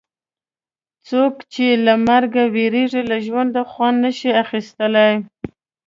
څوک 1.07 1.33
چې 1.53 1.65
له 1.85 1.93
مرګ 2.07 2.33
وېرېږي 2.53 3.01
له 3.09 3.17
ژونده 3.25 3.61
خوند 3.71 3.97
نه 4.05 4.11
شي 4.17 4.31
اخیستلای. 4.43 5.13